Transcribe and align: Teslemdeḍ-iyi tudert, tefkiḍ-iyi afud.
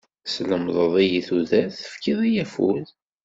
Teslemdeḍ-iyi 0.25 1.21
tudert, 1.27 1.75
tefkiḍ-iyi 1.83 2.41
afud. 2.43 2.85